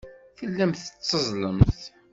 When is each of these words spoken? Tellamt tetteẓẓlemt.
Tellamt 0.37 0.79
tetteẓẓlemt. 0.85 1.79